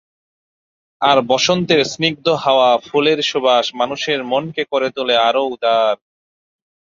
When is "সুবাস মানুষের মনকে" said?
3.29-4.63